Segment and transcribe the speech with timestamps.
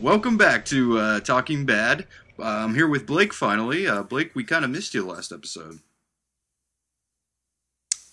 [0.00, 2.06] welcome back to uh, Talking Bad.
[2.38, 3.86] Uh, I'm here with Blake finally.
[3.86, 5.80] Uh, Blake, we kind of missed you last episode.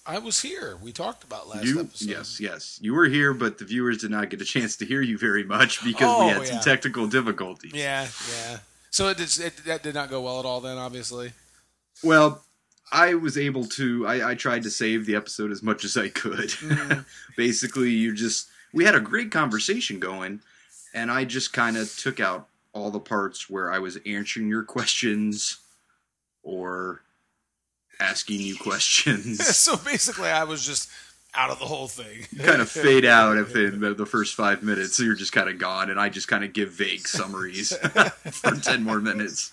[0.08, 0.78] I was here.
[0.82, 2.08] We talked about last you, episode.
[2.10, 5.02] yes, yes, you were here, but the viewers did not get a chance to hear
[5.02, 7.74] you very much because Oh, we had some technical difficulties.
[7.74, 8.58] Yeah, yeah.
[8.92, 10.62] So it, did, it that did not go well at all.
[10.62, 11.34] Then, obviously.
[12.04, 12.44] Well,
[12.92, 14.06] I was able to.
[14.06, 16.50] I, I tried to save the episode as much as I could.
[16.50, 17.06] Mm.
[17.38, 20.42] Basically, you just we had a great conversation going,
[20.96, 24.64] and I just kind of took out all the parts where I was answering your
[24.64, 25.60] questions
[26.42, 27.02] or
[28.00, 29.46] asking you questions.
[29.58, 30.90] so basically, I was just
[31.36, 32.26] out of the whole thing.
[32.44, 35.60] kind of fade out within the, the first five minutes, so you're just kind of
[35.60, 39.52] gone, and I just kind of give vague summaries for ten more minutes.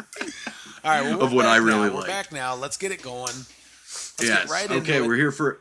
[0.85, 1.95] All right, well, Of what I really now.
[1.95, 2.07] We're like.
[2.07, 2.55] back now.
[2.55, 3.25] Let's get it going.
[3.25, 4.43] Let's yes.
[4.45, 5.07] get right okay, it.
[5.07, 5.61] we're here for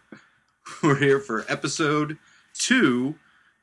[0.83, 2.17] we're here for episode
[2.53, 3.15] two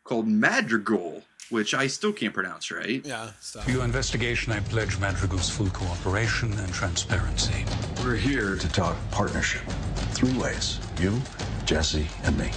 [0.04, 3.04] called Madrigal, which I still can't pronounce right.
[3.04, 3.64] Yeah, stop.
[3.64, 7.64] For your investigation, I pledge Madrigal's full cooperation and transparency.
[8.04, 9.62] We're here to talk partnership.
[10.12, 11.20] Three ways you,
[11.64, 12.50] Jesse, and me.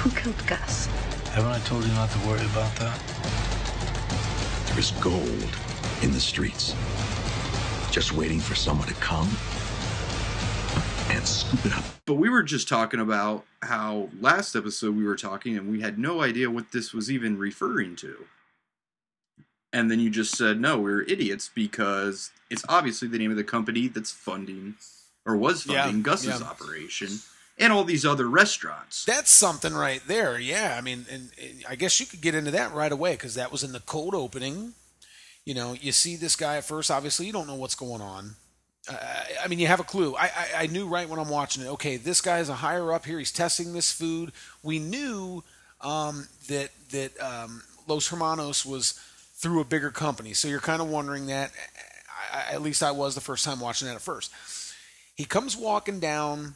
[0.00, 0.86] Who killed Gus?
[1.32, 2.98] Haven't I told you not to worry about that?
[4.72, 5.56] There's gold
[6.02, 6.74] in the streets.
[7.90, 9.28] Just waiting for someone to come
[11.20, 11.84] and scoop it up.
[12.06, 15.98] But we were just talking about how last episode we were talking and we had
[15.98, 18.24] no idea what this was even referring to.
[19.72, 23.44] And then you just said, no, we're idiots because it's obviously the name of the
[23.44, 24.74] company that's funding
[25.24, 26.46] or was Yeah, funding Gus's yeah.
[26.46, 27.20] operation
[27.58, 29.04] and all these other restaurants.
[29.04, 30.38] That's something right there.
[30.40, 33.34] Yeah, I mean, and, and I guess you could get into that right away because
[33.34, 34.72] that was in the cold opening.
[35.44, 36.90] You know, you see this guy at first.
[36.90, 38.36] Obviously, you don't know what's going on.
[38.88, 38.96] Uh,
[39.44, 40.14] I mean, you have a clue.
[40.16, 41.68] I, I I knew right when I'm watching it.
[41.68, 43.18] Okay, this guy's a higher up here.
[43.18, 44.32] He's testing this food.
[44.62, 45.44] We knew
[45.80, 48.92] um, that that um, Los Hermanos was
[49.34, 50.32] through a bigger company.
[50.32, 51.50] So you're kind of wondering that.
[52.32, 54.32] I, I- at least I was the first time watching that at first.
[55.14, 56.54] He comes walking down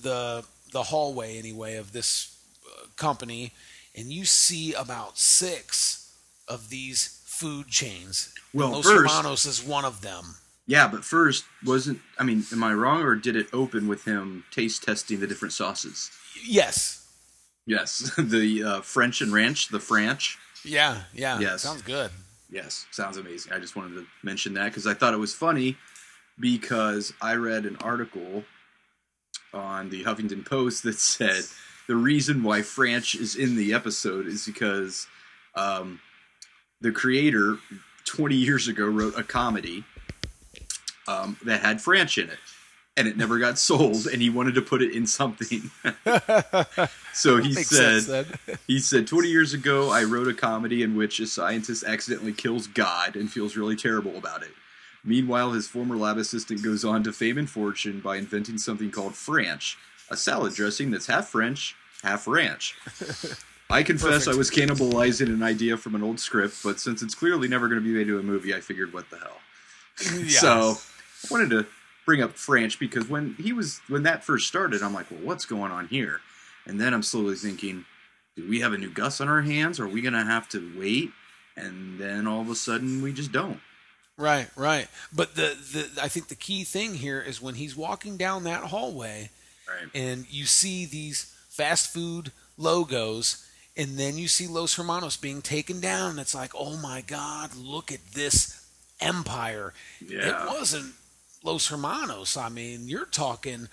[0.00, 3.52] the the hallway anyway of this uh, company,
[3.96, 6.14] and you see about six
[6.46, 8.34] of these food chains.
[8.52, 10.36] Well, Los first- Hermanos is one of them.
[10.66, 14.44] Yeah, but first, wasn't, I mean, am I wrong or did it open with him
[14.50, 16.10] taste testing the different sauces?
[16.46, 17.06] Yes.
[17.66, 20.36] Yes, the uh, French and ranch, the Franch.
[20.64, 21.02] Yeah.
[21.12, 21.40] Yeah.
[21.40, 21.62] Yes.
[21.62, 22.10] Sounds good.
[22.50, 23.52] Yes, sounds amazing.
[23.52, 25.78] I just wanted to mention that because I thought it was funny
[26.38, 28.44] because I read an article
[29.54, 31.44] on the Huffington Post that said
[31.88, 35.06] the reason why Franch is in the episode is because
[35.54, 36.00] um,
[36.82, 37.56] the creator
[38.04, 39.84] 20 years ago wrote a comedy
[41.08, 42.38] um, that had Franch in it.
[42.94, 45.70] And it never got sold, and he wanted to put it in something.
[47.14, 48.28] so he said, sense
[48.66, 52.66] he said, 20 years ago, I wrote a comedy in which a scientist accidentally kills
[52.66, 54.50] God and feels really terrible about it.
[55.04, 59.14] Meanwhile, his former lab assistant goes on to fame and fortune by inventing something called
[59.14, 59.76] Franch,
[60.10, 62.76] a salad dressing that's half French, half ranch.
[63.70, 67.48] I confess I was cannibalizing an idea from an old script, but since it's clearly
[67.48, 69.40] never going to be made into a movie, I figured, what the hell?
[70.18, 70.28] Yeah.
[70.28, 70.74] So, I
[71.30, 71.66] wanted to
[72.04, 75.44] bring up Franch because when he was when that first started, I'm like, well, what's
[75.44, 76.20] going on here?
[76.66, 77.84] And then I'm slowly thinking,
[78.36, 79.78] do we have a new Gus on our hands?
[79.80, 81.10] Or are we gonna have to wait?
[81.56, 83.60] And then all of a sudden, we just don't.
[84.16, 84.88] Right, right.
[85.12, 88.64] But the, the I think the key thing here is when he's walking down that
[88.64, 89.30] hallway
[89.68, 89.88] Right.
[89.94, 95.80] and you see these fast food logos and then you see Los Hermanos being taken
[95.80, 98.66] down it's like, "Oh my god, look at this
[99.00, 99.72] empire."
[100.06, 100.44] Yeah.
[100.44, 100.94] It wasn't
[101.44, 102.36] Los Hermanos.
[102.36, 103.68] I mean, you're talking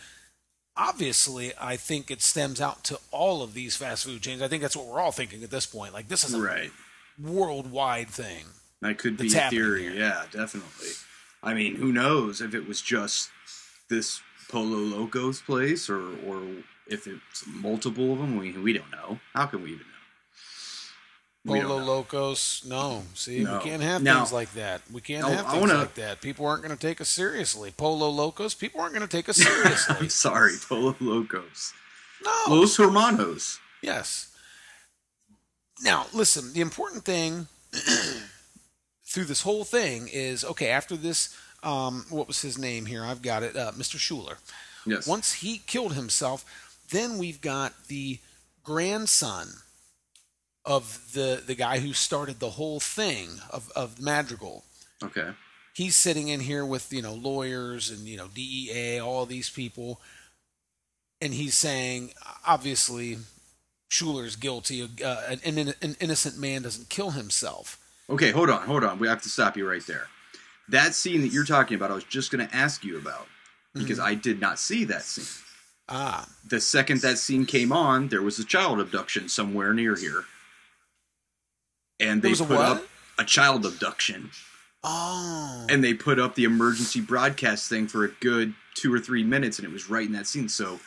[0.78, 4.42] obviously I think it stems out to all of these fast food chains.
[4.42, 5.94] I think that's what we're all thinking at this point.
[5.94, 6.72] Like this is a Right.
[7.22, 8.46] worldwide thing.
[8.82, 9.84] That could be a theory.
[9.84, 9.94] here.
[9.94, 10.90] Yeah, definitely.
[11.44, 13.30] I mean, who knows if it was just
[13.90, 16.42] this Polo Locos place or or
[16.88, 18.38] if it's multiple of them.
[18.38, 19.20] We we don't know.
[19.34, 19.99] How can we even know?
[21.48, 21.78] Polo.
[21.78, 23.04] Locos, no.
[23.16, 23.58] See, No.
[23.58, 24.82] we can't have things like that.
[24.92, 26.22] We can't I- have things wanna- like that.
[26.22, 27.72] People aren't going to take us seriously.
[27.72, 29.96] Polo Locos, people aren't going to take us seriously.
[30.00, 31.74] I'm sorry, Polo Locos.
[32.24, 32.44] no.
[32.50, 33.60] Los Hermanos.
[33.82, 34.28] Yes.
[35.82, 37.48] Now, listen, the important thing
[39.06, 43.04] through this whole thing is okay, after this, um, what was his name here?
[43.06, 43.98] I've got it, uh, Mr.
[43.98, 44.38] Schuler.
[44.86, 45.08] Yes.
[45.08, 46.44] Once he killed himself,
[46.92, 48.20] then we've got the
[48.64, 49.48] grandson
[50.70, 54.64] of the the guy who started the whole thing of, of Madrigal.
[55.04, 55.32] Okay.
[55.74, 60.00] He's sitting in here with you know lawyers and you know DEA, all these people,
[61.22, 62.12] and he's saying
[62.46, 63.18] obviously
[63.90, 64.84] Schuler's guilty.
[64.84, 67.78] Uh, an, an, an innocent man doesn't kill himself.
[68.10, 69.00] Okay, hold on, hold on.
[69.00, 70.08] We have to stop you right there.
[70.70, 73.28] That scene that you're talking about, I was just going to ask you about
[73.74, 74.08] because Mm-hmm.
[74.08, 75.26] I did not see that scene.
[75.88, 80.26] Ah, The second that scene came on, there was a child abduction somewhere near here,
[82.00, 82.84] and they put up
[83.18, 84.32] a child abduction,
[84.84, 89.24] oh, and they put up the emergency broadcast thing for a good two or three
[89.24, 90.50] minutes, and it was right in that scene.
[90.50, 90.80] So,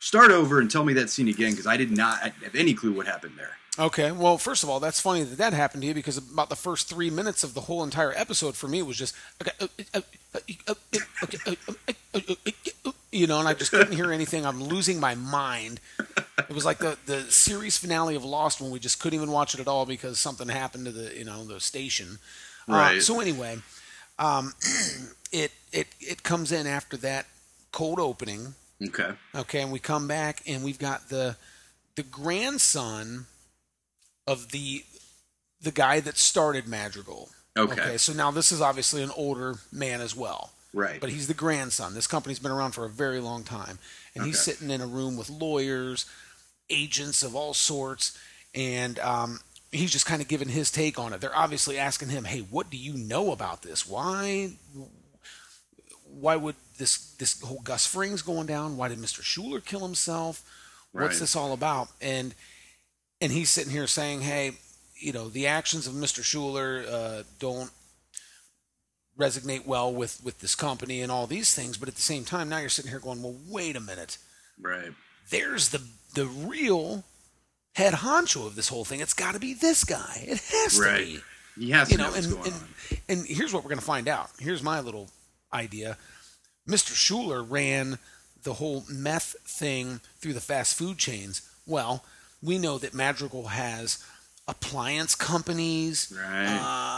[0.00, 2.92] start over and tell me that scene again because I did not have any clue
[2.92, 3.52] what happened there.
[3.78, 6.56] Okay, well, first of all, that's funny that that happened to you because about the
[6.56, 9.52] first three minutes of the whole entire episode for me was just okay,
[13.12, 13.48] uh, uh, uh, uh, uh, okay, uh, uh, uh, uh, uh, uh, you know, and
[13.48, 14.44] I just couldn't hear anything.
[14.44, 15.80] I'm losing my mind.
[16.38, 19.54] It was like the the series finale of Lost when we just couldn't even watch
[19.54, 22.18] it at all because something happened to the you know the station.
[22.68, 23.02] Uh, Right.
[23.02, 23.58] so anyway,
[24.18, 24.52] um,
[25.32, 27.26] it it it comes in after that
[27.72, 28.54] cold opening.
[28.86, 29.10] Okay.
[29.34, 31.36] Okay, and we come back and we've got the
[31.96, 33.26] the grandson
[34.26, 34.84] of the
[35.60, 37.30] the guy that started Madrigal.
[37.56, 37.96] Okay.
[37.96, 40.52] so now this is obviously an older man as well.
[40.74, 41.00] Right.
[41.00, 41.94] But he's the grandson.
[41.94, 43.78] This company's been around for a very long time.
[44.14, 46.04] And he's sitting in a room with lawyers,
[46.70, 48.18] agents of all sorts,
[48.54, 49.40] and um,
[49.72, 51.20] he's just kind of giving his take on it.
[51.20, 53.88] They're obviously asking him, "Hey, what do you know about this?
[53.88, 54.50] Why
[56.04, 58.76] why would this this whole Gus Frings going down?
[58.76, 59.22] Why did Mr.
[59.22, 60.42] Schuler kill himself?
[60.92, 61.20] What's Right.
[61.20, 62.34] this all about?" And
[63.20, 64.52] and he's sitting here saying, "Hey,
[64.96, 66.22] you know, the actions of Mr.
[66.24, 67.70] Schuler uh, don't
[69.18, 72.48] resonate well with with this company and all these things." But at the same time,
[72.48, 74.18] now you're sitting here going, "Well, wait a minute.
[74.60, 74.92] right.
[75.30, 75.82] There's the
[76.14, 77.04] the real
[77.74, 79.00] head honcho of this whole thing.
[79.00, 80.24] It's got to be this guy.
[80.26, 81.06] It has to Right.
[81.06, 81.20] be."
[81.58, 82.98] He has to you know, know, what's and, going and, on.
[83.08, 84.30] and here's what we're going to find out.
[84.38, 85.10] Here's my little
[85.52, 85.98] idea.
[86.68, 86.94] Mr.
[86.94, 87.98] Schuler ran
[88.44, 91.42] the whole meth thing through the fast food chains.
[91.66, 92.04] Well,
[92.40, 93.98] we know that Madrigal has
[94.48, 96.46] appliance companies, Right.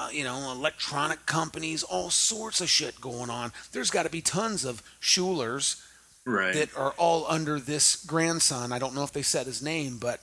[0.06, 3.52] uh, you know, electronic companies, all sorts of shit going on.
[3.72, 5.82] There's got to be tons of Schulers
[6.24, 6.54] Right.
[6.54, 8.72] that are all under this grandson.
[8.72, 10.20] I don't know if they said his name, but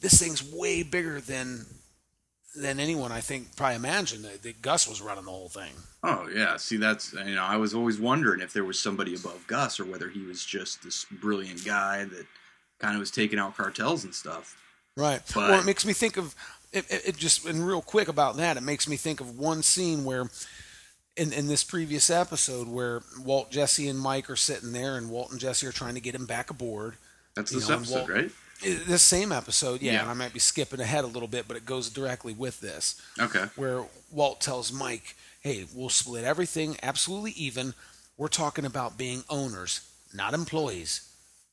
[0.00, 1.66] this thing's way bigger than
[2.56, 4.24] than anyone I think probably imagined.
[4.24, 5.72] That, that Gus was running the whole thing.
[6.04, 9.44] Oh yeah, see that's you know I was always wondering if there was somebody above
[9.48, 12.26] Gus or whether he was just this brilliant guy that
[12.78, 14.56] kind of was taking out cartels and stuff.
[14.96, 15.20] Right.
[15.28, 16.34] But- well, it makes me think of
[16.72, 18.56] it, it, it just and real quick about that.
[18.56, 20.28] It makes me think of one scene where.
[21.16, 25.30] In, in this previous episode, where Walt, Jesse, and Mike are sitting there, and Walt
[25.30, 26.94] and Jesse are trying to get him back aboard.
[27.36, 28.30] That's this know, episode, Walt- right?
[28.60, 30.00] This same episode, yeah, Yeah.
[30.00, 33.00] and I might be skipping ahead a little bit, but it goes directly with this.
[33.20, 33.44] Okay.
[33.54, 37.74] where Walt tells Mike, "Hey, we'll split everything absolutely even.
[38.16, 39.82] We're talking about being owners,
[40.12, 41.02] not employees."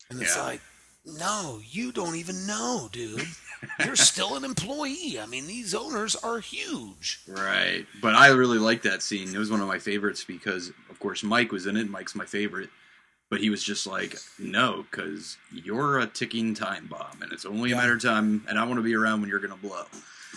[0.09, 0.41] And it's Yeah.
[0.41, 0.61] like,
[1.05, 3.27] "No, you don't even know, dude.
[3.83, 5.19] You're still an employee.
[5.19, 7.85] I mean, these owners are huge." Right.
[8.01, 9.33] But I really liked that scene.
[9.33, 11.89] It was one of my favorites because, of course, Mike was in it.
[11.89, 12.69] Mike's my favorite.
[13.29, 17.69] But he was just like, no, because you're a ticking time bomb, and it's only
[17.69, 17.77] Yeah.
[17.77, 19.85] a matter of time, and I want to be around when you're going to blow.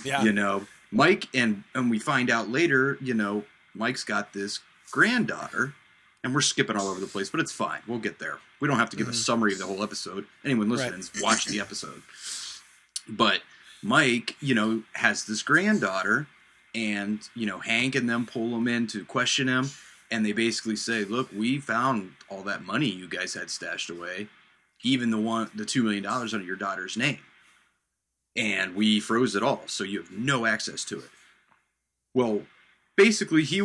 [0.05, 0.23] Yeah.
[0.23, 3.45] You know, Mike, and and we find out later, you know,
[3.75, 4.61] Mike's got this
[4.93, 5.75] granddaughter,
[6.23, 7.81] and we're skipping all over the place, but it's fine.
[7.89, 8.39] We'll get there.
[8.65, 10.25] We don't have to give a summary of the whole episode.
[10.43, 10.79] Anyone Mm-hmm.
[10.79, 10.97] Right.
[10.97, 12.01] listening, watch the episode.
[13.07, 13.43] But
[13.83, 16.27] Mike, you know, has this granddaughter,
[16.75, 19.69] and you know, Hank and them pull him in to question him,
[20.11, 24.29] and they basically say, "Look, we found all that money you guys had stashed away,
[24.83, 27.19] even the one, the two million dollars under your daughter's name,
[28.35, 31.11] and we froze it all, so you have no access to it."
[32.15, 32.45] Well,
[32.97, 33.57] basically, he,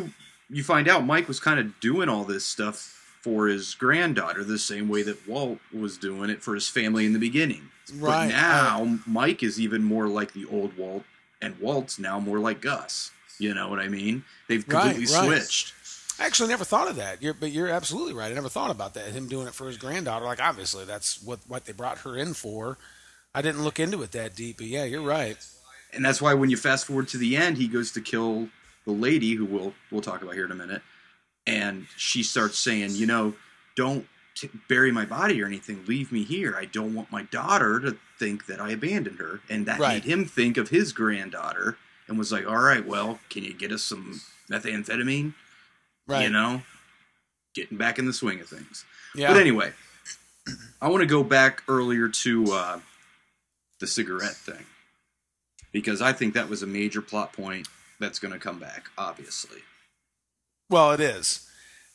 [0.50, 4.58] you find out Mike was kind of doing all this stuff for his granddaughter the
[4.58, 7.70] same way that Walt was doing it for his family in the beginning.
[7.96, 11.04] Right, But now Mike is even more like the old Walt,
[11.42, 13.12] and Walt's now more like Gus.
[13.40, 14.24] You know what I mean?
[14.48, 15.26] They've Right, completely right.
[15.26, 15.74] switched.
[16.20, 17.22] I actually never thought of that.
[17.22, 18.30] You're, but you're absolutely right.
[18.30, 19.12] I never thought about that.
[19.12, 20.26] Him doing it for his granddaughter.
[20.26, 22.78] Like obviously that's what what they brought her in for.
[23.34, 25.38] I didn't look into it that deep, but yeah, you're right.
[25.94, 28.50] And that's why when you fast forward to the end, he goes to kill
[28.86, 30.82] the lady who we'll we'll talk about here in a minute,
[31.48, 33.34] and she starts saying, you know,
[33.76, 35.84] don't t- bury my body or anything.
[35.88, 36.56] Leave me here.
[36.58, 40.04] I don't want my daughter to think that I abandoned her, and that Right.
[40.04, 41.78] made him think of his granddaughter
[42.08, 45.34] and was like, all right, well, can you get us some methamphetamine?
[46.08, 46.24] Right.
[46.24, 46.64] You know,
[47.54, 48.84] getting back in the swing of things.
[49.16, 49.28] Yeah.
[49.32, 49.74] But anyway,
[50.82, 52.80] I want to go back earlier to uh,
[53.80, 54.66] the cigarette thing
[55.72, 57.68] because I think that was a major plot point
[58.00, 58.90] that's going to come back.
[58.98, 59.60] Obviously,
[60.70, 61.50] Well, it is,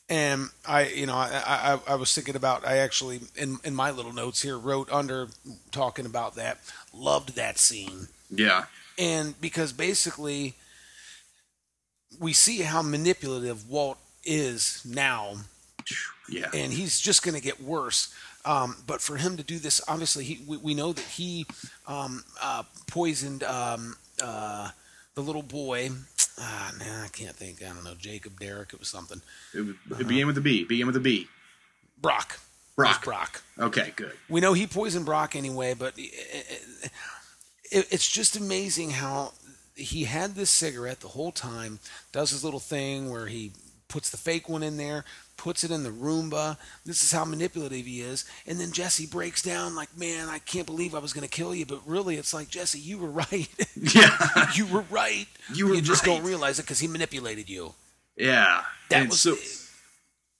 [0.09, 1.41] and I, you know, I,
[1.87, 2.67] I, I was thinking about.
[2.67, 5.27] I actually, in in my little notes here, wrote under
[5.71, 6.59] talking about that.
[6.93, 8.65] Loved that scene, yeah,
[8.99, 10.55] and because basically,
[12.19, 15.35] we see how manipulative Walt is now,
[16.29, 16.49] Yeah.
[16.53, 18.13] and he's just going to get worse.
[18.43, 21.47] Um, but for him to do this, obviously, he, we, we know that he
[21.87, 24.69] um, uh, poisoned um, uh,
[25.15, 25.89] the little boy.
[26.37, 27.63] Ah, nah, I can't think.
[27.63, 27.95] I don't know.
[27.97, 29.21] Jacob, Derek, it was something.
[29.53, 30.65] it, was, it began with a B.
[30.65, 31.27] Began with a B.
[32.01, 32.39] Brock.
[32.75, 33.03] Brock.
[33.05, 33.41] Brock.
[33.57, 34.11] Okay, good.
[34.29, 36.91] We know he poisoned Brock anyway, but it,
[37.71, 39.31] it, it's just amazing how
[39.75, 41.79] he had this cigarette the whole time,
[42.11, 43.51] does his little thing where he
[43.87, 45.05] puts the fake one in there,
[45.37, 46.57] puts it in the Roomba.
[46.85, 48.25] This is how manipulative he is.
[48.47, 51.53] And then Jesse breaks down like, man, I can't believe I was going to kill
[51.53, 51.65] you.
[51.65, 53.47] But really, it's like, Jesse, you were right.
[53.75, 54.51] Yeah.
[54.53, 55.27] you were right.
[55.53, 56.15] You were just right.
[56.15, 57.73] don't realize it because he manipulated you.
[58.15, 58.63] Yeah.
[58.89, 59.35] That and was so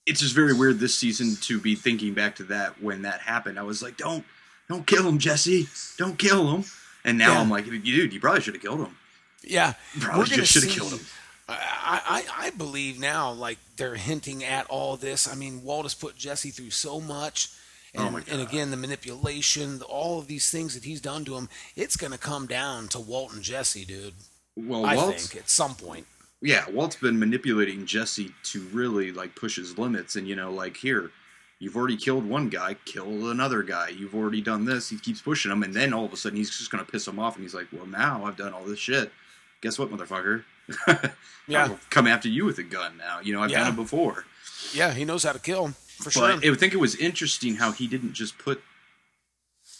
[0.06, 3.58] it's just very weird this season to be thinking back to that when that happened.
[3.58, 4.24] I was like, don't
[4.68, 5.66] don't kill him, Jesse.
[5.98, 6.64] Don't kill him.
[7.04, 7.40] And now Yeah.
[7.40, 8.96] I'm like, dude, you probably should have killed him.
[9.42, 11.00] Yeah, Probably just shoulda killed him.
[11.48, 15.28] I, I I believe now, like they're hinting at all this.
[15.30, 17.50] I mean, Walt has put Jesse through so much,
[17.94, 21.48] and, Oh and again the manipulation, all of these things that he's done to him.
[21.76, 24.14] It's going to come down to Walt and Jesse, dude.
[24.56, 26.06] Well, I Walt, think at some point.
[26.42, 30.76] yeah, Walt's been manipulating Jesse to really like push his limits, and you know, like
[30.76, 31.10] here,
[31.58, 33.88] you've already killed one guy, kill another guy.
[33.88, 34.88] You've already done this.
[34.90, 37.18] He keeps pushing him, and then all of a sudden he's just gonna piss him
[37.18, 39.12] off, and he's like, well, now I've done all this shit.
[39.60, 40.44] Guess what, motherfucker?
[41.48, 41.76] Yeah.
[41.90, 43.20] Come after you with a gun now.
[43.20, 43.60] You know, I've Yeah.
[43.60, 44.24] done it before.
[44.72, 45.68] Yeah, he knows how to kill
[46.02, 46.24] for sure.
[46.32, 48.62] I think it was interesting how he didn't just put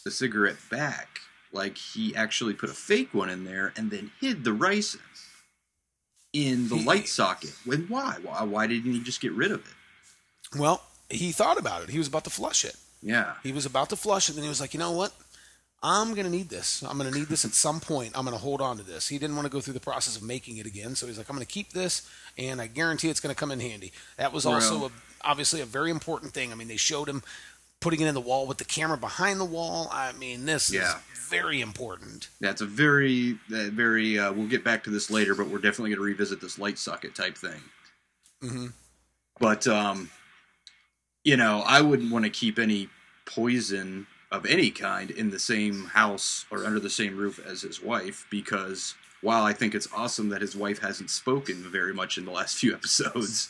[0.05, 1.19] the cigarette back.
[1.51, 4.99] Like he actually put a fake one in there and then hid the ricin
[6.31, 7.53] in the He- light socket.
[7.65, 8.17] When why?
[8.21, 8.43] Why?
[8.43, 10.57] Why didn't he just get rid of it?
[10.57, 11.89] well, he thought about it.
[11.89, 12.77] He was about to flush it.
[13.01, 13.33] Yeah.
[13.43, 15.11] He was about to flush it, and then he was like, you know what?
[15.83, 16.81] I'm going to need this.
[16.83, 18.13] I'm going to need this at some point.
[18.17, 19.07] I'm going to hold on to this.
[19.07, 21.29] He didn't want to go through the process of making it again, so he's like,
[21.29, 23.91] I'm going to keep this, and I guarantee it's going to come in handy.
[24.17, 24.91] That was also a,
[25.23, 26.51] obviously a very important thing.
[26.51, 27.21] I mean, they showed him
[27.79, 29.87] putting it in the wall with the camera behind the wall.
[29.91, 30.95] I mean, this Yeah.
[31.13, 32.29] is very important.
[32.41, 34.17] That's a very, uh, very.
[34.17, 36.79] Uh, we'll get back to this later, but we're definitely going to revisit this light
[36.79, 37.61] socket type thing.
[38.43, 38.73] Mhm.
[39.39, 40.09] But um,
[41.23, 42.89] you know, I wouldn't want to keep any
[43.25, 47.81] poison of any kind in the same house or under the same roof as his
[47.81, 52.25] wife because while I think it's awesome that his wife hasn't spoken very much in
[52.25, 53.49] the last few episodes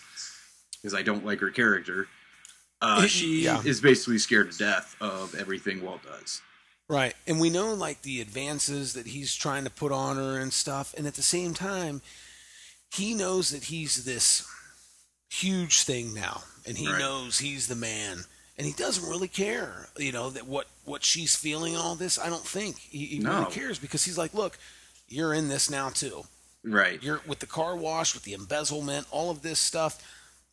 [0.82, 2.08] because I don't like her character,
[2.82, 3.62] uh, she Yeah.
[3.66, 6.42] is basically scared to death of everything Walt does.
[6.90, 7.16] Right.
[7.26, 10.94] And we know like the advances that he's trying to put on her and stuff.
[10.98, 12.02] And at the same time,
[12.96, 14.48] he knows that he's this
[15.30, 16.44] huge thing now.
[16.66, 17.00] And he Right.
[17.00, 18.24] knows he's the man.
[18.58, 22.18] And he doesn't really care, you know, that what, what she's feeling all this.
[22.18, 23.40] I don't think he, he No.
[23.42, 24.58] really cares because he's like, look,
[25.08, 26.24] you're in this now too.
[26.64, 27.02] Right.
[27.04, 30.02] You're with the car wash, with the embezzlement, all of this stuff.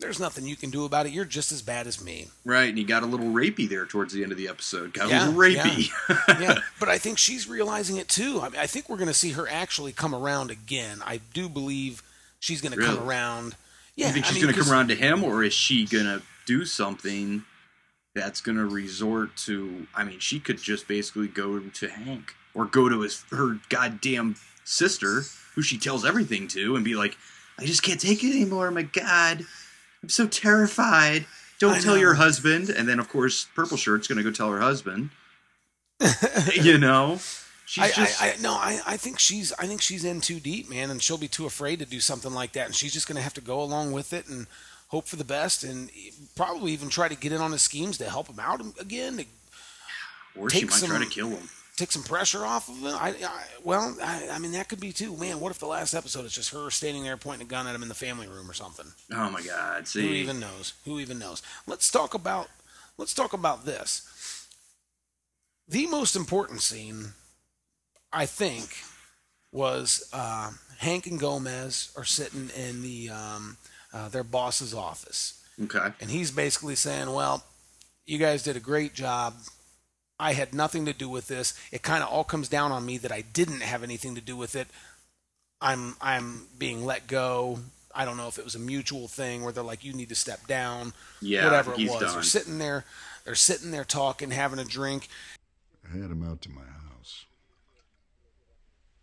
[0.00, 1.12] There's nothing you can do about it.
[1.12, 2.26] You're just as bad as me.
[2.44, 4.92] Right, and he got a little rapey there towards the end of the episode.
[4.92, 5.88] Got Yeah, a little rapey.
[6.40, 8.40] yeah, but I think she's realizing it too.
[8.42, 10.98] I, mean, I think we're going to see her actually come around again.
[11.06, 12.02] I do believe
[12.40, 12.96] she's going to Really?
[12.96, 13.54] come around.
[13.96, 15.86] Yeah, you think I she's mean, going to come around to him, or is she
[15.86, 17.44] going to do something
[18.14, 19.86] that's going to resort to?
[19.94, 24.36] I mean, she could just basically go to Hank or go to his her goddamn
[24.64, 25.22] sister,
[25.54, 27.16] who she tells everything to, and be like,
[27.58, 28.70] "I just can't take it anymore.
[28.70, 29.44] My God,
[30.02, 31.26] I'm so terrified.
[31.58, 32.00] Don't I tell know.
[32.00, 35.10] your husband." And then, of course, Purple Shirt's going to go tell her husband.
[36.54, 37.18] you know,
[37.66, 40.38] she's I, just I, I no, I, I think she's I think she's in too
[40.38, 43.08] deep, man, and she'll be too afraid to do something like that, and she's just
[43.08, 44.46] going to have to go along with it and
[44.88, 45.90] hope for the best, and
[46.36, 49.24] probably even try to get in on his schemes to help him out again, to
[50.36, 51.48] or she take might try to some- kill him.
[51.76, 52.86] take some pressure off of him.
[52.86, 55.16] I, I well, I, I mean that could be too.
[55.16, 57.74] Man, what if the last episode is just her standing there pointing a gun at
[57.74, 58.86] him in the family room or something?
[59.12, 59.86] Oh my God!
[59.88, 60.74] See, Who even knows?
[60.84, 61.42] Who even knows?
[61.66, 62.48] Let's talk about
[62.98, 64.46] let's talk about this.
[65.66, 67.14] The most important scene,
[68.12, 68.76] I think,
[69.50, 73.56] was uh, Hank and Gomez are sitting in the um,
[73.94, 77.44] uh, their boss's office, okay, and he's basically saying, "Well,
[78.04, 79.34] you guys did a great job.
[80.18, 81.54] I had nothing to do with this.
[81.72, 84.36] It kind of all comes down on me that I didn't have anything to do
[84.36, 84.68] with it.
[85.60, 87.60] I'm I'm being let go.
[87.94, 90.14] I don't know if it was a mutual thing where they're like, you need to
[90.16, 90.92] step down.
[91.22, 92.12] Yeah, whatever it he's was.
[92.12, 92.84] They're sitting there.
[93.24, 95.08] They're sitting there talking, having a drink.
[95.84, 97.24] I had him out to my house.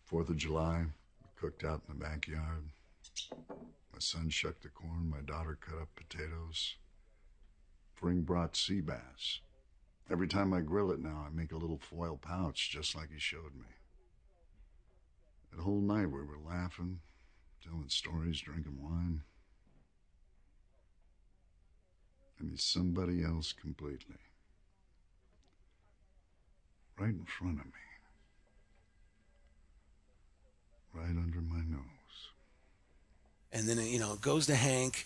[0.05, 0.83] Fourth of July,
[1.39, 2.63] cooked out in the backyard.
[4.01, 6.75] Son shucked the corn, my daughter cut up potatoes.
[7.93, 9.41] Fring brought sea bass.
[10.09, 13.19] Every time I grill it now, I make a little foil pouch just like he
[13.19, 13.67] showed me.
[15.51, 16.99] That whole night we were laughing,
[17.63, 19.21] telling stories, drinking wine.
[22.39, 24.15] And he's somebody else completely.
[26.97, 27.71] Right in front of me.
[30.93, 32.00] Right under my nose.
[33.53, 35.05] And then, you know, it goes to Hank,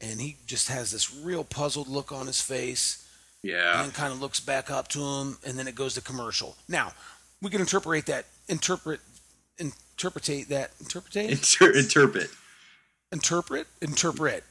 [0.00, 3.06] and he just has this real puzzled look on his face.
[3.42, 3.82] Yeah.
[3.82, 6.56] And kind of looks back up to him, and then it goes to commercial.
[6.68, 6.92] Now,
[7.40, 9.00] we can interpret that, interpret,
[9.58, 12.28] interpretate that, interpretate, Inter- interpret.
[13.12, 14.44] interpret, interpret,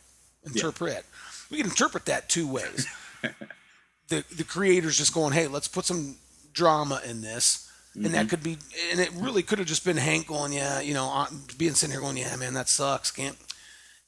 [0.44, 1.06] interpret.
[1.52, 2.88] We can interpret that two ways.
[4.08, 6.16] the the creator's just going, hey, let's put some
[6.52, 8.14] drama in this, and Mm-hmm.
[8.14, 8.58] that could be,
[8.92, 11.26] and it really could have just been Hank going, yeah, you know,
[11.58, 13.38] being sitting here going, yeah, man, that sucks, can't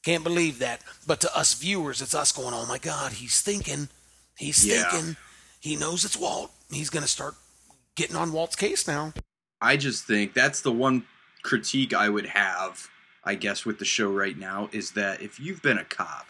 [0.04, 0.82] can't believe that.
[1.06, 3.88] But to us viewers, it's us going, oh my god, he's thinking,
[4.36, 4.88] he's Yeah.
[4.88, 5.16] thinking,
[5.60, 7.34] he knows it's Walt, he's gonna start
[7.96, 9.12] getting on Walt's case now.
[9.60, 11.04] I just think that's the one
[11.42, 12.88] critique I would have,
[13.24, 16.26] I guess, with the show right now is that if you've been a cop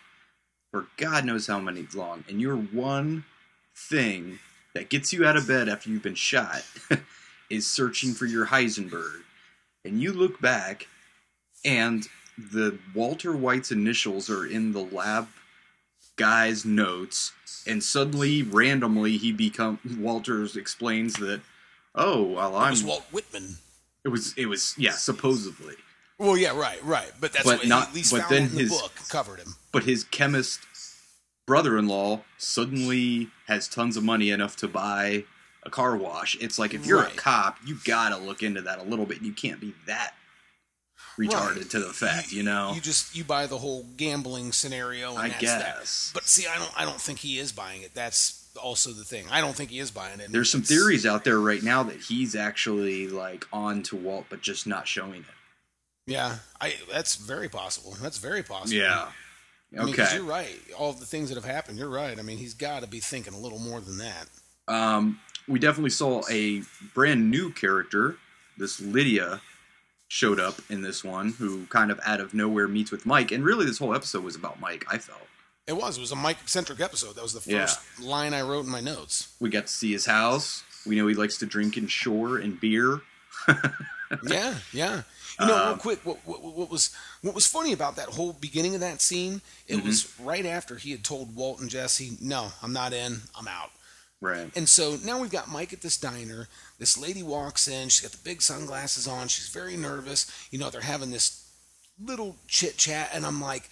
[0.71, 3.25] for God knows how many long, and your one
[3.77, 4.39] thing
[4.75, 6.63] that gets you out of bed after you've been shot
[7.53, 9.23] is searching for your Heisenberg,
[9.85, 10.89] and you look back
[11.65, 15.29] and the Walter White's initials are in the lab
[16.17, 17.33] guy's notes,
[17.67, 21.43] and suddenly, randomly, he become Walters explains that,
[21.95, 23.57] oh, well, I'm was Walt Whitman.
[24.05, 25.75] it was it was yeah supposedly,
[26.19, 27.13] Well, yeah, right, right.
[27.21, 28.93] But that's But what not- he at least but found then in the his- book
[29.11, 29.55] covered him.
[29.73, 30.61] but his chemist
[31.47, 35.25] brother-in-law suddenly has tons of money enough to buy
[35.65, 36.37] a car wash.
[36.41, 37.13] It's like if you're Right.
[37.13, 39.23] a cop, you gotta look into that a little bit.
[39.23, 40.15] You can't be that
[41.19, 41.71] retarded Right.
[41.71, 42.73] to the fact, you, know.
[42.75, 45.11] You just you buy the whole gambling scenario.
[45.11, 46.07] And I that's guess.
[46.09, 46.15] That.
[46.15, 46.73] But see, I don't.
[46.77, 47.95] I don't think he is buying it.
[47.95, 49.27] That's also the thing.
[49.31, 50.31] I don't think he is buying it.
[50.33, 54.41] There's some theories out there right now that he's actually like on to Walt, but
[54.43, 55.27] just not showing it.
[56.07, 56.75] Yeah, I.
[56.91, 57.97] That's very possible.
[58.01, 58.73] That's very possible.
[58.81, 59.09] Yeah.
[59.79, 60.17] I mean, Okay.
[60.17, 60.61] you're right.
[60.77, 62.19] All the things that have happened, you're right.
[62.19, 64.27] I mean, he's got to be thinking a little more than that.
[64.69, 66.63] um, we definitely saw a
[66.95, 68.17] brand new character.
[68.59, 69.41] This Lydia
[70.09, 73.43] showed up in this one, who kind of out of nowhere meets with Mike, and
[73.45, 74.85] really this whole episode was about Mike.
[74.91, 75.21] I felt
[75.67, 75.97] It was.
[75.97, 77.15] It was a Mike centric episode.
[77.15, 77.67] That was the Yeah.
[77.67, 79.29] first line I wrote in my notes.
[79.41, 80.65] we got to see his house.
[80.85, 83.01] We know he likes to drink in shore and beer.
[84.27, 85.03] yeah, yeah.
[85.41, 86.91] You know, Um, real quick, what, what, what was
[87.23, 89.41] what was funny about that whole beginning of that scene?
[89.67, 89.87] It Mm-hmm.
[89.87, 93.23] was right after he had told Walt and Jesse, "No, I'm not in.
[93.39, 93.71] I'm out."
[94.23, 94.51] Right.
[94.57, 96.47] And so now we've got Mike at this diner.
[96.79, 97.89] This lady walks in.
[97.89, 99.27] She's got the big sunglasses on.
[99.27, 100.31] She's very nervous.
[100.53, 101.51] You know, they're having this
[102.03, 103.69] little chit chat, and I'm like,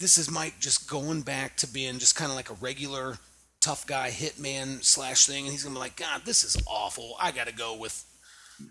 [0.00, 3.18] this is Mike just going back to being just kind of like a regular
[3.60, 7.14] tough guy hitman slash thing, and he's gonna be like, God, this is awful.
[7.20, 8.04] I got to go with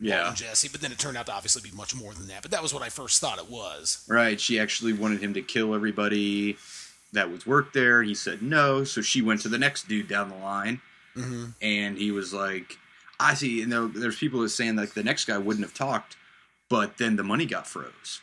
[0.02, 0.34] Yeah.
[0.36, 0.68] Jesse.
[0.68, 2.42] But then it turned out to obviously be much more than that.
[2.42, 4.04] But that was what I first thought it was.
[4.08, 4.40] Right.
[4.40, 6.58] She actually wanted him to kill everybody
[7.14, 8.04] that was worked there.
[8.04, 10.82] He said no, so she went to the next dude down the line,
[11.16, 11.46] Mm-hmm.
[11.62, 12.78] and he was like,
[13.20, 15.74] "I see." You know, there's people that are saying like the next guy wouldn't have
[15.74, 16.16] talked,
[16.70, 18.22] but then the money got froze.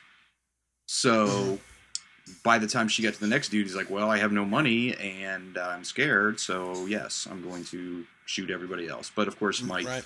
[0.87, 2.33] So Mm-hmm.
[2.44, 4.44] by the time she got to the next dude, he's like, "Well, I have no
[4.44, 9.62] money and I'm scared, so yes, I'm going to shoot everybody else." But of course,
[9.62, 10.05] Mike Right.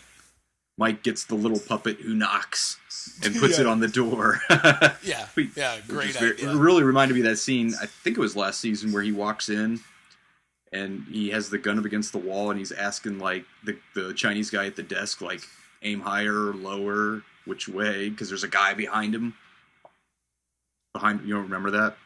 [0.78, 2.78] Mike gets the little puppet who knocks
[3.22, 4.40] and puts it on the door.
[5.02, 5.26] Yeah.
[5.56, 5.78] Yeah.
[5.86, 6.50] Great very- idea.
[6.50, 7.74] It really reminded me of that scene.
[7.80, 9.80] I think it was last season where he walks in
[10.72, 14.12] and he has the gun up against the wall and he's asking like the the
[14.14, 15.40] Chinese guy at the desk like
[15.82, 18.08] aim higher, lower, which way?
[18.10, 19.34] Because there's a guy behind him.
[20.94, 21.96] Behind you don't remember that?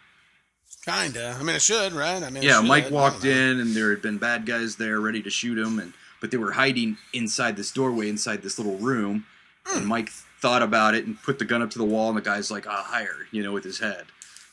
[0.84, 1.36] Kinda.
[1.38, 2.22] I mean, it should, right?
[2.22, 2.60] I mean, yeah.
[2.60, 5.92] Mike walked in and there had been bad guys there ready to shoot him and
[6.20, 9.26] but they were hiding inside this doorway inside this little room
[9.66, 9.78] Hmm.
[9.78, 10.10] and Mike
[10.42, 12.66] thought about it and put the gun up to the wall and the guy's like,
[12.66, 14.04] ah, higher, you know, with his head.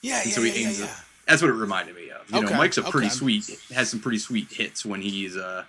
[0.02, 0.84] Yeah, And yeah, so he yeah, yeah, aims it.
[0.86, 0.96] yeah.
[1.32, 2.30] That's what it reminded me of.
[2.30, 3.16] You know, Mike's a pretty okay.
[3.16, 5.64] sweet, has some pretty sweet hits when he's, uh,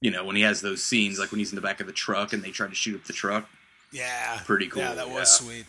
[0.00, 1.92] you know, when he has those scenes, like when he's in the back of the
[1.92, 3.48] truck and they try to shoot up the truck.
[3.92, 4.38] Yeah.
[4.44, 5.14] Pretty cool, Yeah, that yeah.
[5.14, 5.64] was sweet.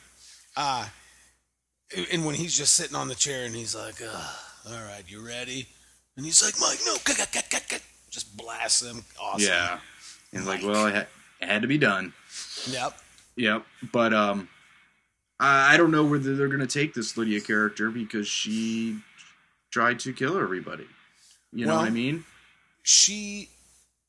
[0.56, 0.86] Uh,
[2.14, 4.32] and when he's just sitting on the chair and he's like, uh,
[4.70, 5.68] all right, you ready?
[6.16, 7.82] And he's like, Mike, no, cut, cut, cut, cut.
[8.12, 9.04] Just blast him.
[9.20, 9.48] Awesome.
[9.48, 9.80] Yeah.
[10.34, 11.08] And like, well, it, ha-
[11.42, 12.14] it had to be done.
[12.70, 12.96] Yep.
[13.38, 13.66] Yep.
[13.92, 14.50] But um,
[15.42, 18.98] I, I don't know whether they're going to take this Lydia character because she
[19.72, 20.86] tried to kill everybody.
[21.52, 22.24] You know what I mean?
[22.84, 23.50] She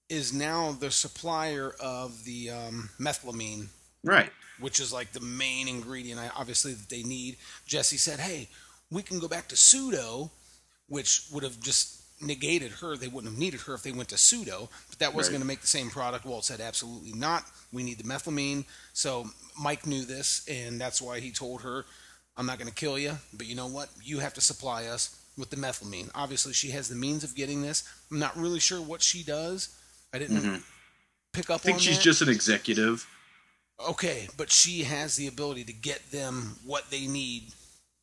[0.08, 3.66] is now the supplier of the um, methylamine,
[4.04, 4.30] Right.
[4.60, 7.36] which is like the main ingredient, I- obviously, that they need.
[7.66, 8.48] Jesse said, hey,
[8.90, 10.30] we can go back to pseudo,
[10.88, 12.96] which would have just negated her.
[12.96, 15.32] They wouldn't have needed her if they went to pseudo, but that was Right.
[15.32, 16.24] going to make the same product.
[16.24, 17.44] Walt said, absolutely not.
[17.72, 18.64] We need the methylamine.
[18.92, 19.30] So
[19.60, 21.84] Mike knew this, and that's why he told her,
[22.36, 23.88] I'm not going to kill you, but you know what?
[24.02, 26.10] You have to supply us with the methylamine.
[26.14, 27.84] Obviously, she has the means of getting this.
[28.10, 29.68] I'm not really sure what she does.
[30.14, 30.56] I didn't mm-hmm.
[31.32, 32.02] pick up I think she's that.
[32.04, 33.06] just an executive.
[33.88, 37.52] okay, but she has the ability to get them what they need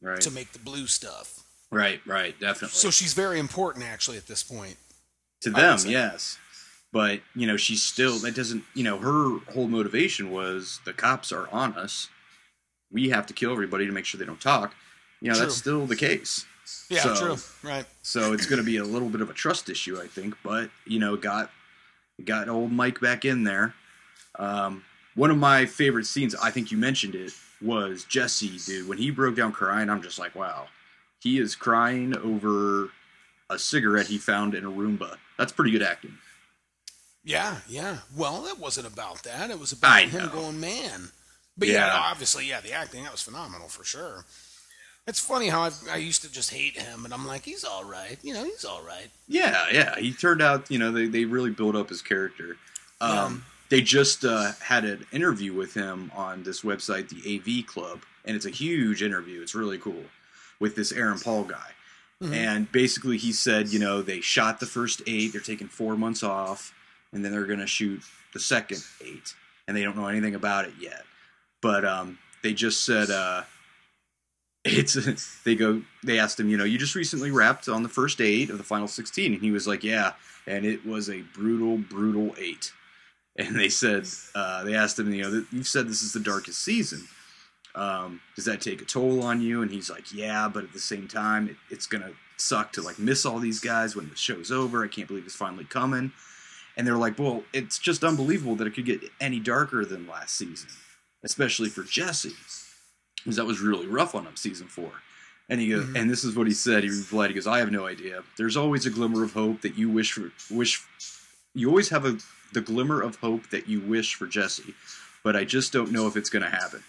[0.02, 0.22] Right.
[0.22, 1.44] to make the blue stuff.
[1.72, 2.76] Right, right, definitely.
[2.76, 4.78] So she's very important actually at this point.
[5.42, 6.38] to them, yes.
[6.92, 11.32] But, you know, she's still that doesn't you know, her whole motivation was the cops
[11.32, 12.10] are on us.
[12.92, 14.74] We have to kill everybody to make sure they don't talk.
[15.22, 15.46] You know, True.
[15.46, 16.46] that's still the case.
[16.90, 17.38] Yeah, So- true.
[17.70, 17.86] Right.
[18.02, 20.36] So it's going to be a little bit of a trust issue, I think.
[20.44, 21.52] But you know, got
[22.26, 23.76] got old Mike back in there.
[24.40, 24.84] Um,
[25.16, 28.88] one of my favorite scenes, I think you mentioned it, was Jesse, dude.
[28.88, 30.68] When he broke down crying, I'm just like, wow,
[31.20, 32.90] he is crying over
[33.50, 35.18] a cigarette he found in a Roomba.
[35.38, 36.18] That's pretty good acting.
[37.24, 37.98] Yeah, yeah.
[38.16, 39.50] Well, it wasn't about that.
[39.52, 40.32] It was about I him know.
[40.32, 41.10] going man.
[41.58, 41.94] But yeah, Yeah.
[41.94, 44.26] no, obviously, yeah, the acting that was phenomenal for sure.
[45.08, 47.84] It's funny how I, I used to just hate him, and I'm like, he's all
[47.84, 48.18] right.
[48.22, 49.10] You know, he's all right.
[49.28, 49.96] Yeah, yeah.
[49.98, 52.58] He turned out, you know, they, they really built up his character.
[53.02, 58.02] Um, They just uh, had an interview with him on this website, the AV Club,
[58.26, 59.42] and it's a huge interview.
[59.42, 60.04] It's really cool
[60.60, 61.72] with this Aaron Paul guy.
[62.34, 66.22] And basically, he said, you know, they shot the first eight, they're taking four months
[66.22, 66.74] off,
[67.14, 68.02] and then they're going to shoot
[68.34, 69.34] the second eight.
[69.68, 71.04] And they don't know anything about it yet.
[71.62, 73.44] But um, they just said, uh,
[74.66, 78.20] it's they go they asked him you know you just recently wrapped on the first
[78.22, 80.14] eight of the final 16 and he was like yeah
[80.48, 82.74] and it was a brutal brutal eight
[83.38, 86.62] and they said uh, they asked him you know you've said this is the darkest
[86.64, 87.08] season
[87.76, 90.80] um, does that take a toll on you and he's like yeah but at the
[90.80, 94.52] same time it, it's gonna suck to like miss all these guys when the show's
[94.52, 96.12] over i can't believe it's finally coming
[96.78, 100.36] and they're like well it's just unbelievable that it could get any darker than last
[100.36, 100.70] season
[101.24, 102.34] especially for jesse
[103.24, 104.92] because that was really rough on him season four.
[105.50, 106.84] And he goes, and this is what he said.
[106.84, 108.24] He replied, he goes, "I have no idea.
[108.38, 110.32] There's always a glimmer of hope that you wish for.
[110.52, 110.84] Wish
[111.56, 112.18] you always have a
[112.54, 114.76] the glimmer of hope that you wish for Jesse,
[115.24, 116.84] but I just don't know if it's going to happen.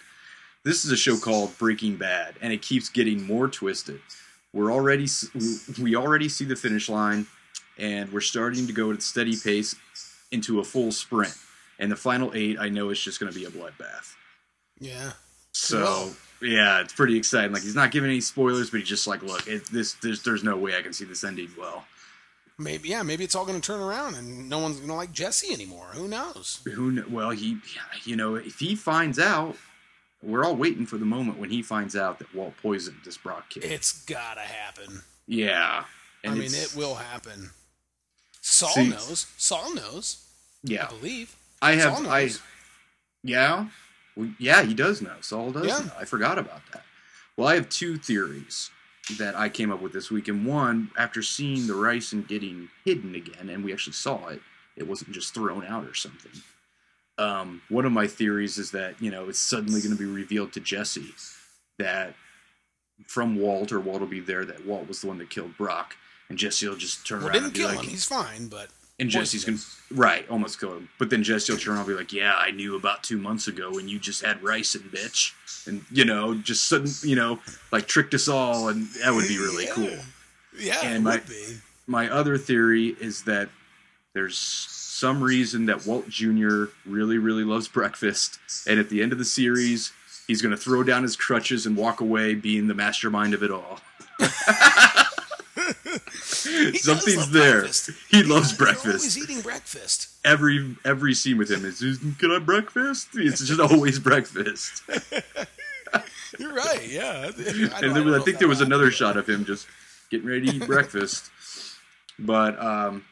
[0.65, 4.01] This is a show called Breaking Bad, and it keeps getting more twisted.
[4.53, 5.07] We're already
[5.81, 7.27] we already see the finish line,
[7.79, 9.75] and we're starting to go at a steady pace
[10.31, 11.35] into a full sprint.
[11.79, 14.15] And the final eight, I know, is just going to be a bloodbath.
[14.79, 15.13] Yeah.
[15.53, 16.11] So
[16.43, 17.53] yeah, it's pretty exciting.
[17.53, 20.45] Like he's not giving any spoilers, but he's just like, look, it, this there's there's
[20.45, 21.85] no way I can see this ending well.
[22.59, 25.13] Maybe, yeah, maybe it's all going to turn around and no one's going to like
[25.13, 25.87] Jesse anymore.
[25.93, 26.61] Who knows?
[26.67, 27.59] Who kn- well he
[28.05, 29.57] you know if he finds out,
[30.23, 33.51] we're all waiting for the moment when he finds out that Walt poisoned this Brock
[33.51, 33.65] kid.
[33.65, 35.03] It's got to happen.
[35.27, 35.85] yeah,
[36.25, 37.51] I mean, it will happen.
[38.41, 39.27] Saul See- knows.
[39.37, 40.25] Saul knows.
[40.63, 40.87] Yeah.
[40.87, 41.37] I believe.
[41.63, 42.31] I Saul have I
[43.23, 43.67] yeah
[44.17, 45.15] well, yeah he does know.
[45.21, 45.67] Saul does.
[45.67, 45.79] Yeah.
[45.79, 45.93] Know.
[45.99, 46.85] I forgot about that.
[47.37, 48.71] Well, I have two theories
[49.19, 53.15] that I came up with this week, and one after seeing the ricin getting hidden
[53.15, 54.41] again, and we actually saw it.
[54.77, 56.33] It wasn't just thrown out or something.
[57.21, 60.53] Um, one of my theories is that you know it's suddenly going to be revealed
[60.55, 61.13] to Jesse
[61.79, 62.15] that
[63.07, 65.97] from Walt or Walt will be there that Walt was the one that killed Brock,
[66.29, 67.91] and Jesse will just turn Well, around didn't and be kill like, him.
[67.91, 69.59] He's fine, but and Jesse's gonna
[69.91, 70.89] right, almost kill him.
[70.99, 73.49] But then Jesse will turn around and be like, "Yeah, I knew about two months
[73.49, 75.33] ago when you just had ricin bitch,
[75.67, 77.39] and you know, just sudden, you know,
[77.73, 79.73] like tricked us all, and that would be really Yeah.
[79.75, 79.99] cool."
[80.59, 81.57] yeah, And it my- be.
[81.87, 83.49] My other theory is that
[84.15, 84.37] there's
[85.01, 86.65] some reason that Walt Jr.
[86.85, 89.93] really, really loves breakfast, and at the end of the series,
[90.27, 93.81] he's gonna throw down his crutches and walk away, being the mastermind of it all.
[96.75, 97.61] Something's there.
[97.61, 97.91] breakfast.
[98.11, 98.87] He loves breakfast.
[98.87, 100.11] always eating breakfast.
[100.23, 101.81] every every scene with him is
[102.19, 103.09] can I breakfast?
[103.15, 104.83] It's just always breakfast.
[106.39, 106.87] You're right.
[106.87, 107.11] Yeah.
[107.11, 107.35] I, and
[107.97, 109.67] then don't I think there was another shot of him just
[110.11, 111.31] getting ready to eat breakfast.
[112.19, 113.05] But um,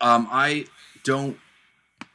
[0.00, 0.66] um, I
[1.04, 1.38] don't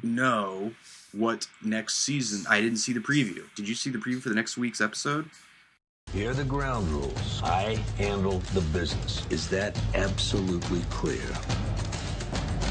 [0.04, 0.74] know
[1.12, 2.45] what next season.
[2.50, 3.43] I didn't see the preview.
[3.56, 5.30] Did you see the preview for the next week's episode?
[6.13, 7.41] Here are the ground rules.
[7.43, 9.26] I handle the business.
[9.30, 11.21] Is that absolutely clear?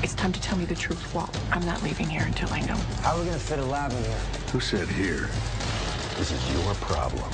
[0.03, 1.37] It's time to tell me the truth, Walt.
[1.51, 2.77] I'm not leaving here until I know.
[3.03, 4.19] How are we gonna fit a lab in here?
[4.53, 5.29] Who said here?
[6.17, 7.25] This is your problem.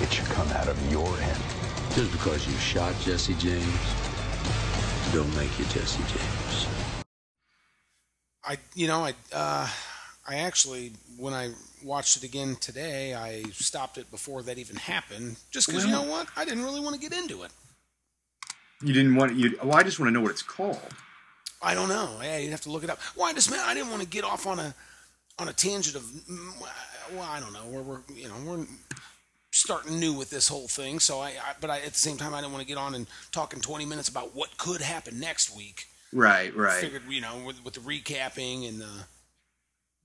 [0.00, 1.42] It should come out of your end.
[1.94, 3.94] Just because you shot Jesse James,
[5.12, 6.73] don't make you Jesse James.
[8.46, 9.68] I, you know, I, uh,
[10.26, 11.50] I actually, when I
[11.82, 16.02] watched it again today, I stopped it before that even happened, just because you know
[16.02, 17.50] what, I didn't really want to get into it.
[18.82, 19.58] You didn't want you.
[19.62, 20.80] Well, I just want to know what it's called.
[21.62, 22.18] I don't know.
[22.22, 22.98] Yeah, you'd have to look it up.
[23.16, 24.74] Well, I just man, I didn't want to get off on a
[25.38, 26.60] on a tangent of mm,
[27.14, 27.64] well, I don't know.
[27.66, 28.66] We're, we're you know we're
[29.50, 31.00] starting new with this whole thing.
[31.00, 32.94] So I, I but I, at the same time, I didn't want to get on
[32.94, 35.86] and talk in 20 minutes about what could happen next week.
[36.14, 36.80] Right, right.
[36.80, 38.88] Figured, you know, with, with the recapping and the.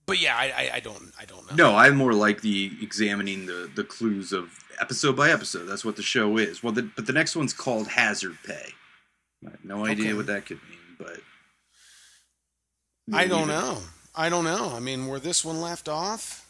[0.07, 1.55] But yeah, I, I, I don't, I don't know.
[1.71, 4.49] No, I more like the examining the the clues of
[4.81, 5.65] episode by episode.
[5.65, 6.63] That's what the show is.
[6.63, 8.73] Well, the, but the next one's called Hazard Pay.
[9.45, 10.13] I have no idea Okay.
[10.15, 11.19] what that could mean, but
[13.13, 13.61] I don't Neither.
[13.61, 13.77] know.
[14.15, 14.71] I don't know.
[14.75, 16.45] I mean, where this one left off.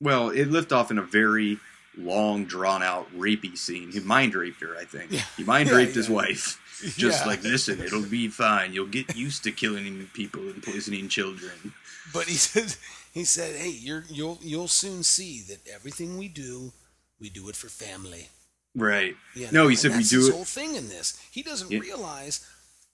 [0.00, 1.58] Well, it left off in a very
[1.98, 3.90] long, drawn out, rapey scene.
[3.92, 5.12] He mind raped her, I think.
[5.12, 5.22] Yeah.
[5.36, 6.60] He mind Yeah, raped his wife.
[6.96, 7.26] Just Yeah.
[7.26, 8.72] like, listen, it'll be fine.
[8.72, 11.72] You'll get used to killing people and poisoning children.
[12.12, 12.74] But he said,
[13.12, 16.72] he said, hey, you're, you'll, you'll soon see that everything we do,
[17.20, 18.28] we do it for family.
[18.74, 19.14] Right.
[19.34, 20.34] You no, he said we do his it.
[20.34, 21.16] whole thing in this.
[21.30, 21.78] He doesn't Yeah.
[21.78, 22.44] realize.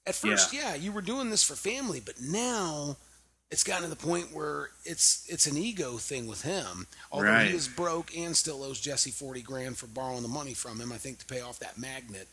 [0.07, 0.75] At first, yeah.
[0.75, 2.97] you were doing this for family, but now
[3.51, 6.87] it's gotten to the point where it's it's an ego thing with him.
[7.11, 7.49] Although Right.
[7.51, 10.93] he is broke and still owes Jesse forty grand for borrowing the money from him,
[10.93, 12.29] I think to pay off that magnet.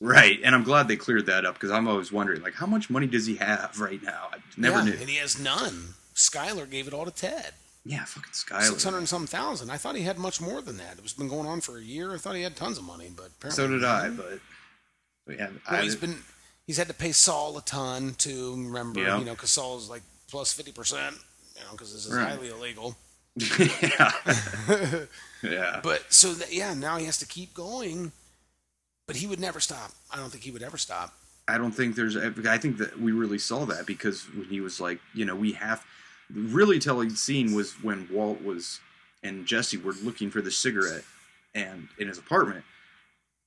[0.00, 0.40] Right.
[0.42, 3.06] And I'm glad they cleared that up because I'm always wondering, like, how much money
[3.06, 4.28] does he have right now?
[4.32, 4.92] I never Yeah, knew.
[4.92, 5.94] and he has none.
[6.14, 7.52] Skyler gave it all to Ted.
[7.84, 8.62] Yeah, fucking Skyler.
[8.68, 9.70] Six hundred and some thousand.
[9.70, 10.98] I thought he had much more than that.
[10.98, 12.14] It was been going on for a year.
[12.14, 14.38] I thought he had tons of money, but apparently So did I, but
[15.28, 16.22] yeah, Well, I, he's been
[16.66, 19.18] he's had to pay Saul a ton to remember, Yeah.
[19.18, 21.16] you know, because Saul's like plus fifty percent,
[21.56, 22.28] you know, because this is Right.
[22.28, 22.96] highly illegal.
[23.60, 24.10] yeah,
[25.42, 25.80] yeah.
[25.82, 28.12] But so that, yeah, now he has to keep going,
[29.06, 29.92] but he would never stop.
[30.12, 31.14] I don't think he would ever stop.
[31.48, 32.16] I don't think there's.
[32.16, 35.52] I think that we really saw that because when he was like, you know, we
[35.52, 35.84] have.
[36.32, 38.78] The really telling scene was when Walt was
[39.24, 41.02] and Jesse were looking for the cigarette,
[41.56, 42.64] and in his apartment,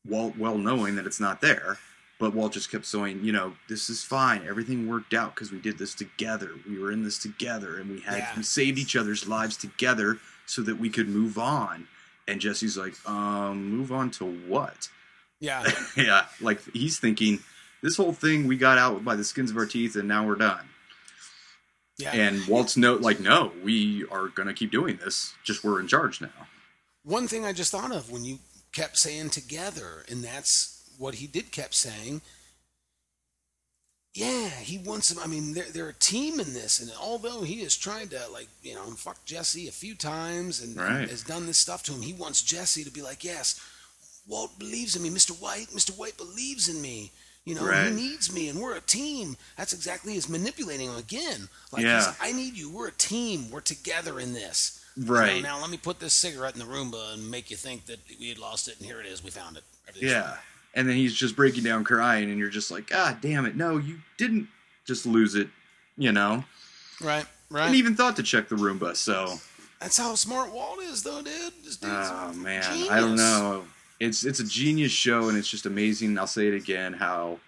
[0.06, 1.78] Walt, well knowing that it's not there,
[2.24, 4.48] but Walt just kept saying, you know, this is fine.
[4.48, 6.52] Everything worked out because we did this together.
[6.66, 8.32] We were in this together, and we had Yeah.
[8.38, 11.90] we saved each other's lives together so that we could move on.
[12.26, 14.88] And Jesse's like, um, move on to what?
[15.42, 17.40] Yeah, yeah, like he's thinking
[17.82, 20.36] this whole thing we got out by the skins of our teeth and now we're
[20.36, 20.70] done.
[21.98, 22.14] yeah.
[22.16, 25.34] And Walt's note like, no, we are gonna keep doing this.
[25.44, 26.48] Just we're in charge now.
[27.04, 28.40] One thing I just thought of when you
[28.72, 32.22] kept saying together, and that's what he did kept saying.
[34.14, 35.18] Yeah, he wants him.
[35.24, 38.48] I mean, they're they're a team in this, and although he has tried to like
[38.62, 41.10] you know fuck Jesse a few times and, Right.
[41.10, 43.60] has done this stuff to him, he wants Jesse to be like, yes,
[44.28, 45.32] Walt believes in me, Mr.
[45.42, 45.70] White.
[45.70, 45.98] Mr.
[45.98, 47.12] White believes in me.
[47.46, 47.88] You know, Right.
[47.88, 49.36] he needs me, and we're a team.
[49.58, 51.50] That's exactly his manipulating him again.
[51.72, 52.14] Like, Yeah.
[52.22, 52.70] I need you.
[52.70, 53.50] We're a team.
[53.50, 54.80] We're together in this.
[54.96, 55.38] Right.
[55.38, 58.00] So now let me put this cigarette in the Roomba and make you think that
[58.20, 59.24] we had lost it, and here it is.
[59.24, 59.64] We found it.
[59.96, 60.38] Yeah.
[60.74, 63.78] And then he's just breaking down crying and you're just like, God damn it, no,
[63.78, 64.48] you didn't
[64.86, 65.48] just lose it,
[65.98, 66.44] you know?
[67.02, 67.68] Right, right.
[67.68, 69.36] And even thought to check the Roomba, so
[69.80, 71.54] That's how smart Walt is, though, dude.
[71.84, 72.90] Oh man, genius.
[72.90, 73.66] I don't know.
[74.00, 76.18] It's it's a genius show, and it's just amazing.
[76.18, 77.40] I'll say it again: how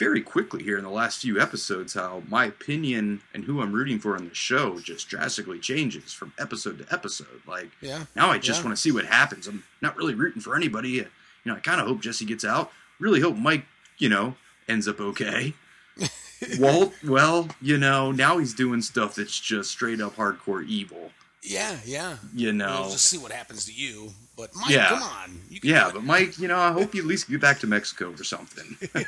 [0.00, 3.98] very quickly here in the last few episodes, how my opinion and who I'm rooting
[4.00, 7.40] for in the show just drastically changes from episode to episode.
[7.46, 8.04] Like Yeah.
[8.16, 8.66] now, I just Yeah.
[8.66, 9.46] want to see what happens.
[9.46, 11.06] I'm not really rooting for anybody.
[11.44, 12.72] You know, I kind of hope Jesse gets out.
[12.98, 13.64] Really hope Mike,
[13.98, 14.34] you know,
[14.68, 15.52] ends up okay.
[16.58, 21.10] Walt, well, you know, now he's doing stuff that's just straight up hardcore evil.
[21.42, 22.16] Yeah, yeah.
[22.34, 24.10] You know, We'll just see what happens to you.
[24.36, 24.88] But Mike, Yeah.
[24.88, 25.40] come on.
[25.50, 27.66] You can Yeah, but Mike, you know, I hope you at least get back to
[27.66, 28.76] Mexico or something.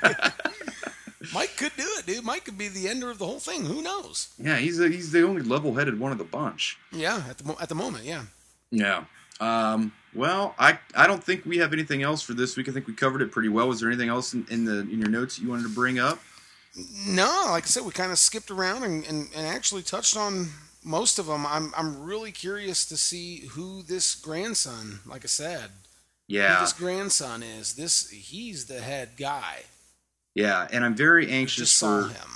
[1.35, 2.25] Mike could do it, dude.
[2.25, 3.65] Mike could be the ender of the whole thing.
[3.65, 4.29] Who knows?
[4.39, 6.79] yeah, he's a, he's the only level-headed one of the bunch.
[6.93, 8.23] Yeah, at the at the moment, yeah.
[8.71, 9.05] Yeah.
[9.41, 12.69] Um, well, I I don't think we have anything else for this week.
[12.69, 13.69] I think we covered it pretty well.
[13.69, 15.99] Was there anything else in, in the in your notes that you wanted to bring
[15.99, 16.19] up?
[17.07, 20.49] No, like I said, we kind of skipped around and, and, and actually touched on
[20.85, 21.47] most of them.
[21.47, 25.71] I'm I'm really curious to see who this grandson, like I said,
[26.29, 27.75] who Yeah, this grandson is.
[27.75, 29.63] This he's the head guy.
[30.35, 32.29] yeah, and I'm very anxious for him.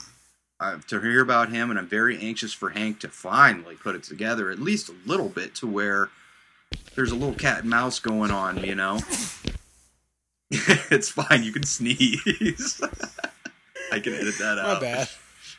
[0.59, 4.03] uh, to hear about him, and I'm very anxious for Hank to finally put it
[4.03, 6.09] together, at least a little bit, to where
[6.95, 8.65] there's a little cat and mouse going on.
[8.65, 9.01] You know,
[10.51, 11.43] it's fine.
[11.43, 12.81] You can sneeze.
[13.93, 14.81] I can edit that out.
[14.83, 15.07] My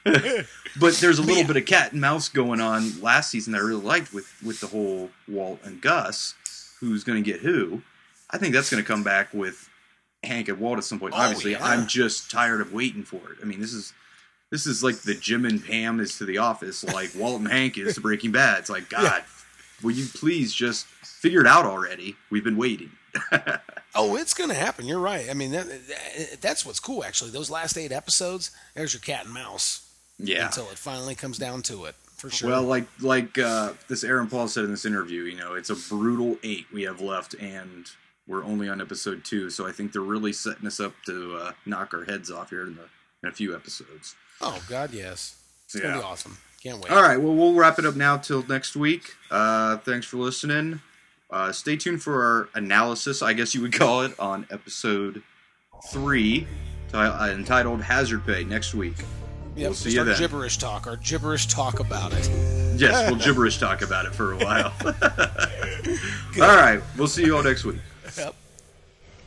[0.06, 0.46] bad.
[0.80, 1.48] But there's a little yeah.
[1.48, 4.62] bit of cat and mouse going on last season that I really liked with with
[4.62, 6.34] the whole Walt and Gus,
[6.80, 7.82] who's going to get who.
[8.30, 9.70] I think that's going to come back with
[10.24, 11.14] Hank and Walt at some point.
[11.14, 11.66] Oh, Obviously, yeah.
[11.66, 13.40] I'm just tired of waiting for it.
[13.42, 13.92] I mean, this is
[14.50, 17.78] this is like the Jim and Pam is to The Office, like Walt and Hank
[17.78, 18.60] is to Breaking Bad.
[18.60, 19.24] It's like God,
[19.84, 20.88] will you please just
[21.22, 22.16] figure it out already?
[22.30, 22.92] We've been waiting.
[23.94, 24.86] Oh, it's going to happen.
[24.86, 25.30] You're right.
[25.30, 27.04] I mean, that, that, that's what's cool.
[27.04, 29.86] Actually, those last eight episodes, there's your cat and mouse
[30.18, 31.96] Yeah, until it finally comes down to it.
[32.16, 32.50] for sure.
[32.52, 35.76] Well, like like uh, this Aaron Paul said in this interview, you know, it's a
[35.76, 37.86] brutal eight we have left, and
[38.28, 41.52] we're only on episode two, so I think they're really setting us up to uh,
[41.66, 42.84] knock our heads off here in, the,
[43.24, 44.16] in a few episodes.
[44.40, 45.82] oh God, yes, it's Yeah.
[45.82, 46.38] gonna be awesome.
[46.64, 46.94] Can't wait.
[46.94, 49.16] All right, well, we'll wrap it up now till next week.
[49.30, 50.80] Uh, thanks for listening.
[51.32, 55.22] Uh, stay tuned for our analysis, I guess you would call it, on episode
[55.92, 56.42] three,
[56.92, 58.96] ti- uh, entitled Hazard Pay, next week.
[59.56, 60.18] Yep, we'll see just you our then.
[60.20, 60.88] gibberish talk.
[60.88, 62.30] Our gibberish talk about it.
[62.76, 64.74] Yes, we'll gibberish talk about it for a while.
[66.42, 67.78] all right, we'll see you all next week.
[68.18, 68.36] Yep.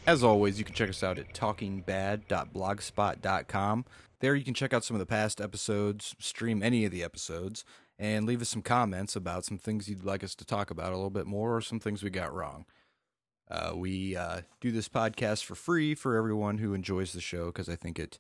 [0.07, 3.85] As always, you can check us out at talkingbad.blogspot.com.
[4.21, 7.65] There you can check out some of the past episodes, stream any of the episodes,
[7.99, 10.97] and leave us some comments about some things you'd like us to talk about a
[10.97, 12.67] little bit more or some things we got wrong.
[13.51, 17.69] Uh, we uh, do this podcast for free for everyone who enjoys the show because
[17.69, 18.19] I think it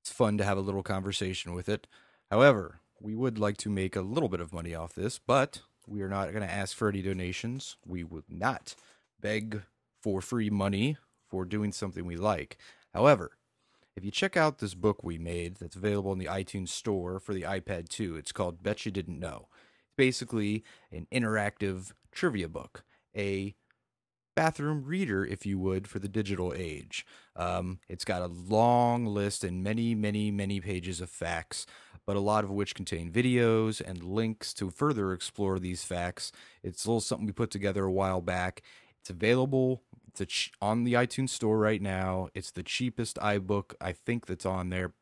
[0.00, 1.86] it's fun to have a little conversation with it.
[2.30, 6.02] However, we would like to make a little bit of money off this, but we
[6.02, 7.76] are not going to ask for any donations.
[7.84, 8.74] We would not
[9.20, 9.62] beg
[10.00, 10.96] for free money
[11.28, 12.58] for doing something we like.
[12.94, 13.32] However,
[13.98, 17.34] if you check out this book we made that's available in the iTunes store for
[17.34, 19.48] the iPad 2, it's called Betcha Didn't Know.
[19.80, 22.84] It's basically an interactive trivia book,
[23.16, 23.56] a
[24.36, 27.04] bathroom reader, if you would, for the digital age.
[27.34, 31.66] Um, it's got a long list and many, many, many pages of facts,
[32.06, 36.30] but a lot of which contain videos and links to further explore these facts.
[36.62, 38.62] It's a little something we put together a while back.
[39.00, 42.28] It's available it's ch- on the iTunes store right now.
[42.34, 44.92] It's the cheapest iBook I think that's on there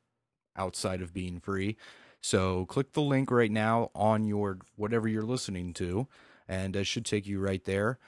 [0.56, 1.76] outside of being free.
[2.20, 6.08] So click the link right now on your whatever you're listening to,
[6.48, 7.98] and it should take you right there.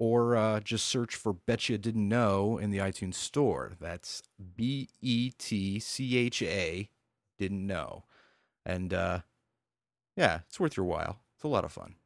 [0.00, 3.72] Or uh, just search for "Betcha Didn't Know" in the iTunes store.
[3.80, 4.22] That's
[4.56, 6.88] B E T C H A,
[7.36, 8.04] didn't know,
[8.64, 9.20] and uh,
[10.16, 11.20] yeah, it's worth your while.
[11.34, 11.96] It's a lot of fun.